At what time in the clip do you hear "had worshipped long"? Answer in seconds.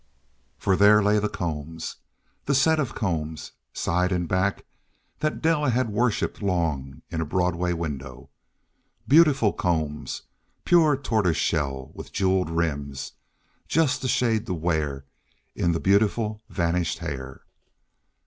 5.69-7.03